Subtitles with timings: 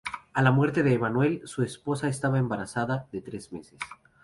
[0.33, 3.77] A la muerte de Emmanuel, su esposa estaba embarazada de tres meses.